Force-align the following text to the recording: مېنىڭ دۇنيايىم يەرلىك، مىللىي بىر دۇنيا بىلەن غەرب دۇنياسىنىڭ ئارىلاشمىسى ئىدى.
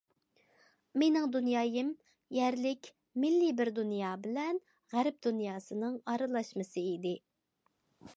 مېنىڭ 1.01 1.25
دۇنيايىم 1.33 1.91
يەرلىك، 2.37 2.89
مىللىي 3.25 3.53
بىر 3.59 3.71
دۇنيا 3.81 4.15
بىلەن 4.23 4.61
غەرب 4.95 5.19
دۇنياسىنىڭ 5.27 6.01
ئارىلاشمىسى 6.13 6.87
ئىدى. 6.93 7.13